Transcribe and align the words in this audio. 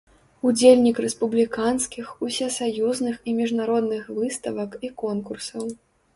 Удзельнік 0.51 1.01
рэспубліканскіх, 1.05 2.05
усесаюзных 2.29 3.21
і 3.29 3.37
міжнародных 3.41 4.03
выставак 4.23 4.71
і 4.89 4.93
конкурсаў. 5.05 5.63